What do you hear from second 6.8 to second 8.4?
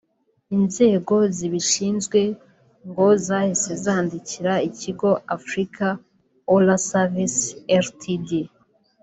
Services ltd